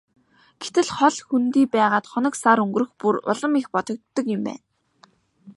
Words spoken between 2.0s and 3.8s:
хоног сар өнгөрөх бүр улам их